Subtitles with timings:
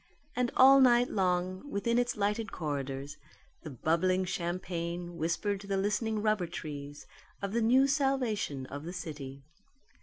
[0.35, 3.17] And all night long, within its lighted corridors,
[3.61, 7.05] the bubbling champagne whispered to the listening rubber trees
[7.39, 9.43] of the new salvation of the city.